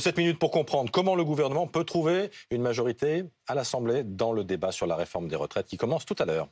[0.00, 4.42] 7 minutes pour comprendre comment le gouvernement peut trouver une majorité à l'Assemblée dans le
[4.42, 6.48] débat sur la réforme des retraites qui commence tout à l'heure.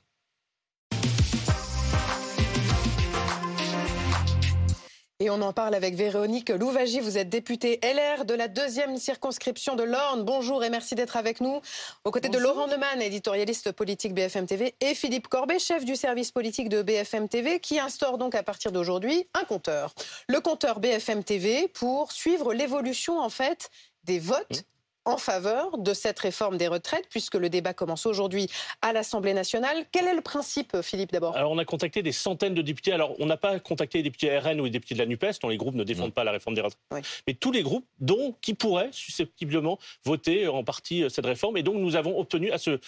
[5.22, 6.98] Et on en parle avec Véronique Louvagie.
[6.98, 10.24] Vous êtes députée LR de la deuxième circonscription de l'Orne.
[10.24, 11.60] Bonjour et merci d'être avec nous.
[12.02, 16.32] Aux côtés de Laurent Neumann, éditorialiste politique BFM TV, et Philippe Corbet, chef du service
[16.32, 19.94] politique de BFM TV, qui instaure donc à partir d'aujourd'hui un compteur.
[20.26, 23.70] Le compteur BFM TV pour suivre l'évolution en fait
[24.02, 24.64] des votes
[25.04, 28.48] en faveur de cette réforme des retraites, puisque le débat commence aujourd'hui
[28.82, 29.84] à l'Assemblée nationale.
[29.90, 31.36] Quel est le principe, Philippe, d'abord?
[31.36, 32.92] Alors, on a contacté des centaines de députés.
[32.92, 35.48] Alors, on n'a pas contacté les députés RN ou les députés de la NUPES, dont
[35.48, 36.80] les groupes ne défendent pas la réforme des retraites.
[37.26, 41.56] Mais tous les groupes, dont qui pourraient susceptiblement voter en partie euh, cette réforme.
[41.56, 42.78] Et donc, nous avons obtenu à ce,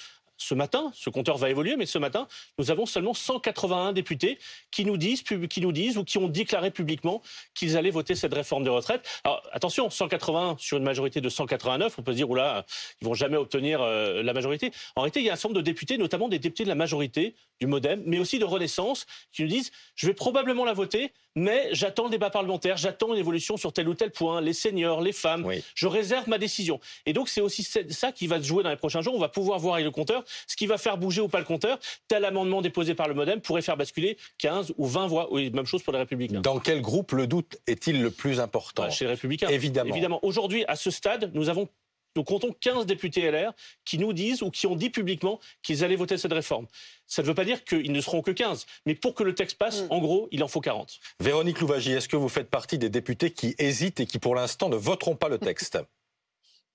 [0.44, 4.38] ce matin, ce compteur va évoluer, mais ce matin, nous avons seulement 181 députés
[4.70, 7.22] qui nous disent, qui nous disent ou qui ont déclaré publiquement
[7.54, 9.08] qu'ils allaient voter cette réforme de retraite.
[9.24, 12.66] Alors attention, 181 sur une majorité de 189, on peut se dire, oula,
[13.00, 14.70] ils vont jamais obtenir euh, la majorité.
[14.96, 16.74] En réalité, il y a un certain nombre de députés, notamment des députés de la
[16.74, 21.12] majorité, du Modem, mais aussi de Renaissance, qui nous disent, je vais probablement la voter,
[21.36, 25.00] mais j'attends le débat parlementaire, j'attends une évolution sur tel ou tel point, les seniors,
[25.00, 26.80] les femmes, je réserve ma décision.
[27.06, 29.14] Et donc c'est aussi ça qui va se jouer dans les prochains jours.
[29.14, 31.44] On va pouvoir voir avec le compteur ce qui va faire bouger ou pas le
[31.44, 31.78] compteur.
[32.08, 35.32] Tel amendement déposé par le Modem pourrait faire basculer 15 ou 20 voix.
[35.32, 36.40] Oui, même chose pour les Républicains.
[36.40, 39.48] Dans quel groupe le doute est-il le plus important bah, Chez les Républicains.
[39.48, 39.90] Évidemment.
[39.90, 40.20] Évidemment.
[40.22, 41.68] Aujourd'hui, à ce stade, nous avons
[42.16, 43.52] nous comptons 15 députés LR
[43.84, 46.66] qui nous disent ou qui ont dit publiquement qu'ils allaient voter cette réforme.
[47.06, 49.58] Ça ne veut pas dire qu'ils ne seront que 15, mais pour que le texte
[49.58, 49.86] passe, mm.
[49.90, 51.00] en gros, il en faut 40.
[51.20, 54.68] Véronique Louvagie, est-ce que vous faites partie des députés qui hésitent et qui, pour l'instant,
[54.68, 55.78] ne voteront pas le texte?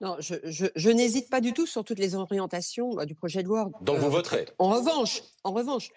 [0.01, 3.47] non, je, je, je n'hésite pas du tout sur toutes les orientations du projet de
[3.47, 3.69] loi.
[3.81, 4.45] Donc vous voterez?
[4.57, 5.89] En revanche, en revanche,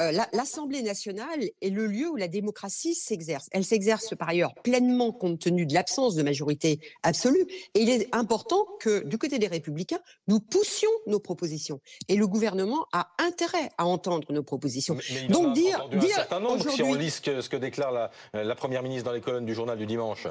[0.00, 3.48] euh, l'Assemblée nationale est le lieu où la démocratie s'exerce.
[3.52, 7.46] Elle s'exerce par ailleurs pleinement compte tenu de l'absence de majorité absolue.
[7.74, 11.80] Et il est important que du côté des Républicains, nous poussions nos propositions.
[12.08, 14.98] Et le gouvernement a intérêt à entendre nos propositions.
[15.30, 18.10] Donc dire, dire un certain nombre si on lit ce que, ce que déclare la,
[18.32, 20.26] la première ministre dans les colonnes du journal du dimanche.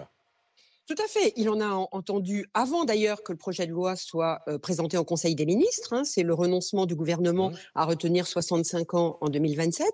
[0.88, 1.34] Tout à fait.
[1.36, 5.04] Il en a entendu avant d'ailleurs que le projet de loi soit euh, présenté en
[5.04, 5.94] Conseil des ministres.
[5.94, 6.04] Hein.
[6.04, 7.56] C'est le renoncement du gouvernement mmh.
[7.74, 9.88] à retenir 65 ans en 2027.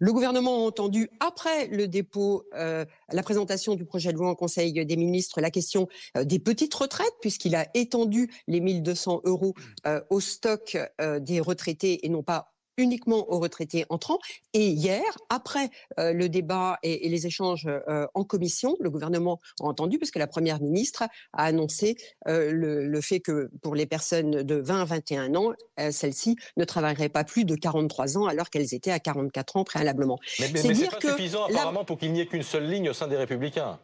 [0.00, 4.34] Le gouvernement a entendu après le dépôt, euh, la présentation du projet de loi en
[4.34, 5.86] Conseil des ministres, la question
[6.16, 9.54] euh, des petites retraites, puisqu'il a étendu les 1200 euros
[9.84, 9.90] mmh.
[10.10, 10.76] au stock
[11.20, 14.18] des retraités et non pas uniquement aux retraités entrants.
[14.54, 19.64] Et hier, après euh, le débat et, les échanges euh, en commission, le gouvernement a
[19.64, 21.96] entendu, puisque la Première ministre a annoncé
[22.28, 25.52] euh, le, fait que pour les personnes de 20 à 21 ans,
[25.90, 30.18] celles-ci ne travailleraient pas plus de 43 ans alors qu'elles étaient à 44 ans préalablement.
[30.38, 33.08] Mais, mais, c'est pas suffisant apparemment pour qu'il n'y ait qu'une seule ligne au sein
[33.08, 33.78] des Républicains.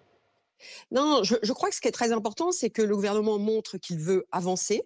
[0.91, 3.79] Non, je, je crois que ce qui est très important, c'est que le gouvernement montre
[3.79, 4.85] qu'il veut avancer,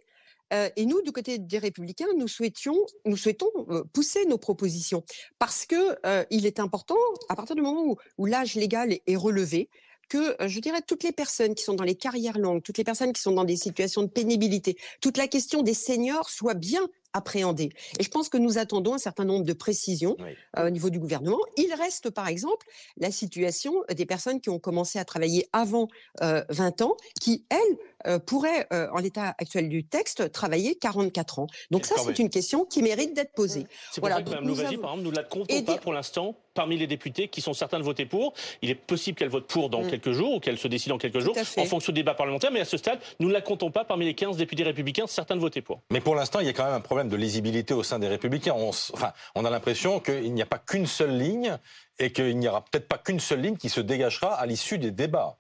[0.53, 5.03] euh, et nous, du côté des Républicains, nous souhaitions, nous souhaitons euh, pousser nos propositions
[5.39, 6.97] parce que euh, il est important,
[7.29, 9.69] à partir du moment où, l'âge légal est, relevé,
[10.09, 13.13] que, je dirais, toutes les personnes qui sont dans les carrières longues, toutes les personnes
[13.13, 17.71] qui sont dans des situations de pénibilité, toute la question des seniors soit bien appréhender.
[17.99, 20.17] Et je pense que nous attendons un certain nombre de précisions
[20.57, 21.39] euh, au niveau du gouvernement.
[21.57, 25.89] Il reste, par exemple, la situation des personnes qui ont commencé à travailler avant
[26.21, 31.47] 20 euh, ans, qui, elles, euh, pourraient, en l'état actuel du texte, travailler 44 ans.
[31.71, 33.67] Donc ça, c'est une question qui mérite d'être posée.
[33.91, 36.77] C'est pour ça que Mme Louvagie, par exemple, nous la comptons pas pour l'instant parmi
[36.77, 38.35] les députés qui sont certains de voter pour.
[38.61, 39.91] Il est possible qu'elle vote pour dans mm.
[39.91, 42.51] quelques jours ou qu'elle se décide dans quelques jours en fonction du débat parlementaire.
[42.51, 45.37] Mais à ce stade, nous ne la comptons pas parmi les 15 députés républicains, certains
[45.37, 45.81] de voter pour.
[45.91, 48.09] Mais pour l'instant, il y a quand même un problème de lisibilité au sein des
[48.09, 48.55] Républicains.
[48.57, 51.57] On, enfin, on a l'impression qu'il n'y a pas qu'une seule ligne
[51.99, 54.91] et qu'il n'y aura peut-être pas qu'une seule ligne qui se dégagera à l'issue des
[54.91, 55.39] débats.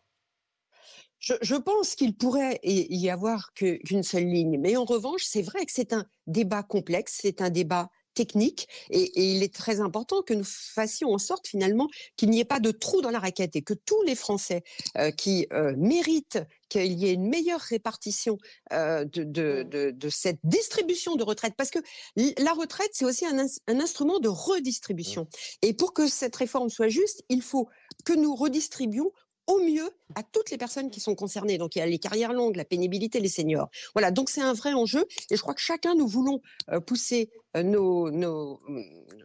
[1.22, 4.58] Je, pense qu'il pourrait y avoir qu'une seule ligne.
[4.58, 9.10] Mais en revanche, c'est vrai que c'est un débat complexe, c'est un débat technique et,
[9.32, 12.70] il est très important que nous fassions en sorte finalement qu'il n'y ait pas de
[12.70, 14.62] trou dans la raquette et que tous les Français
[14.98, 18.38] euh, qui euh, méritent qu'il y ait une meilleure répartition
[18.72, 21.78] euh, de, de, de, cette distribution de retraite, parce que
[22.16, 25.28] la retraite, c'est aussi un, un, instrument de redistribution.
[25.60, 27.68] Et pour que cette réforme soit juste, il faut
[28.04, 29.12] que nous redistribuions
[29.46, 31.58] au mieux à toutes les personnes qui sont concernées.
[31.58, 33.68] Donc il y a les carrières longues, la pénibilité, les seniors.
[33.94, 36.40] Voilà, donc c'est un vrai enjeu et je crois que chacun nous voulons
[36.70, 38.60] euh, pousser euh, nos, nos,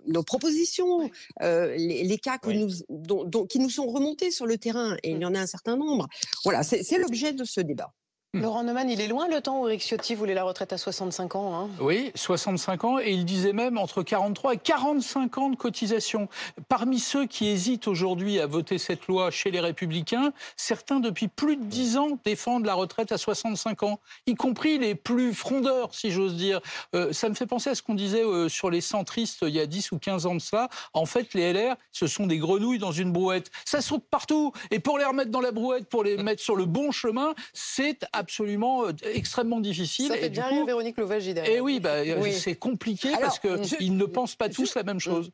[0.05, 1.09] nos, propositions,
[1.41, 5.19] euh, les, cas que nous, dont, qui nous sont remontés sur le terrain et il
[5.19, 6.07] y en a un certain nombre.
[6.43, 7.93] Voilà, c'est l'objet de ce débat.
[8.41, 11.35] Laurent Neumann, il est loin le temps où Eric Ciotti voulait la retraite à 65
[11.35, 11.55] ans.
[11.55, 11.69] Hein.
[11.79, 16.27] Oui, 65 ans, et il disait même entre 43 et 45 ans de cotisation.
[16.69, 21.57] Parmi ceux qui hésitent aujourd'hui à voter cette loi chez les Républicains, certains depuis plus
[21.57, 26.11] de 10 ans défendent la retraite à 65 ans, y compris les plus frondeurs, si
[26.11, 26.61] j'ose dire.
[26.95, 29.59] Euh, ça me fait penser à ce qu'on disait euh, sur les centristes il y
[29.59, 30.69] a 10 ou 15 ans de ça.
[30.93, 33.51] En fait, les LR, ce sont des grenouilles dans une brouette.
[33.65, 34.51] Ça saute partout.
[34.71, 38.05] Et pour les remettre dans la brouette, pour les mettre sur le bon chemin, c'est
[38.27, 40.07] absolument euh, extrêmement difficile.
[40.07, 42.03] Ça fait et bien du coup, Véronique Louvagie et eh oui, bah,
[42.33, 45.31] c'est compliqué parce qu'ils ne pensent pas tous la même chose.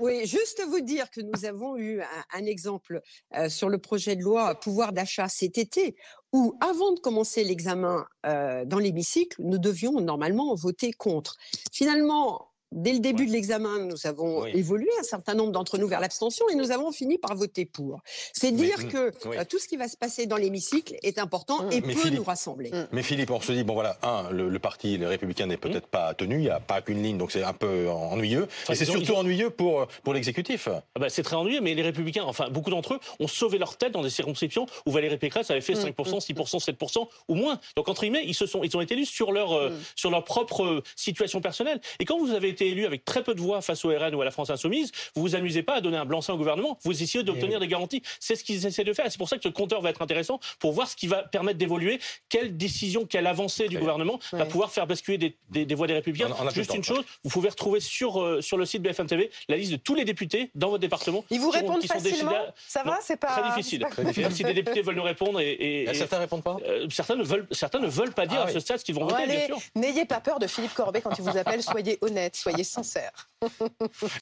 [0.00, 2.00] Oui, juste vous dire que nous avons eu
[2.32, 3.00] un, exemple
[3.36, 5.94] euh, sur le projet de loi pouvoir d'achat cet été,
[6.32, 11.36] où avant de commencer l'examen euh, dans l'hémicycle, nous devions normalement voter contre.
[11.72, 16.00] Finalement, Dès le début de l'examen, nous avons évolué un certain nombre d'entre nous vers
[16.00, 18.00] l'abstention et nous avons fini par voter pour.
[18.32, 21.72] C'est dire que euh, tout ce qui va se passer dans l'hémicycle est important mmh.
[21.72, 22.70] et peut nous rassembler.
[22.70, 22.88] Mmh.
[22.92, 25.90] Mais Philippe, on se dit, bon voilà, un, le, parti, les Républicains n'est peut-être mmh.
[25.90, 28.48] pas tenu, il n'y a pas qu'une ligne, donc c'est un peu ennuyeux.
[28.68, 30.68] et c'est surtout ennuyeux pour, pour l'exécutif.
[30.68, 33.76] Ah bah, c'est très ennuyeux, mais les Républicains, enfin beaucoup d'entre eux, ont sauvé leur
[33.78, 37.60] tête dans des circonscriptions où Valérie Pécresse avait fait 5%, 6%, 7% ou moins.
[37.76, 40.24] Donc entre guillemets, ils, se sont, ils ont été élus sur leur, euh, sur leur
[40.24, 41.80] propre euh, situation personnelle.
[41.98, 44.22] Et quand vous avez été élu avec très peu de voix face au RN ou
[44.22, 47.02] à la France Insoumise, vous vous amusez pas à donner un blanc-seing au gouvernement, vous
[47.02, 48.02] essayez d'obtenir des garanties.
[48.20, 49.06] C'est ce qu'ils essaient de faire.
[49.10, 51.58] C'est pour ça que ce compteur va être intéressant pour voir ce qui va permettre
[51.58, 55.94] d'évoluer, quelle décision, quelle avancée du gouvernement va pouvoir faire basculer des, des, voix des
[55.94, 56.28] Républicains.
[56.52, 59.72] Juste une chose, vous pouvez retrouver sur, euh, sur le site BFM TV la liste
[59.72, 61.24] de tous les députés dans votre département.
[61.30, 62.32] Ils vous répondent facilement
[62.66, 63.86] Ça va C'est pas très difficile.
[64.16, 66.56] Même si des députés veulent nous répondre et, certains répondent pas.
[66.66, 68.94] Euh, certains ne veulent certains ne veulent pas dire ah à ce stade ce qu'ils
[68.94, 69.48] vont voter.
[69.74, 71.62] N'ayez pas peur de Philippe Corbet quand il vous appelle.
[71.62, 73.28] Soyez honnête, soyez sincère.